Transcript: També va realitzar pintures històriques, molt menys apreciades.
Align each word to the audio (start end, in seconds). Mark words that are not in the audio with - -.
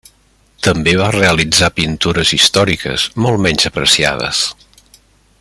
També 0.67 0.93
va 1.01 1.09
realitzar 1.15 1.69
pintures 1.81 2.33
històriques, 2.39 3.07
molt 3.27 3.45
menys 3.45 3.71
apreciades. 3.73 4.43